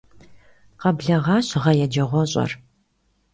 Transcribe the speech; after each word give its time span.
Къэблэгъащ 0.79 1.47
гъэ 1.61 1.71
еджэгъуэщIэр. 1.85 2.51